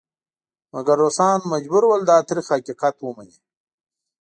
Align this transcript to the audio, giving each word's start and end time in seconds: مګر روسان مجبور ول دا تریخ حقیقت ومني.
مګر 0.73 0.97
روسان 1.03 1.39
مجبور 1.53 1.83
ول 1.87 2.01
دا 2.09 2.17
تریخ 2.27 2.45
حقیقت 2.55 2.95
ومني. 3.01 3.37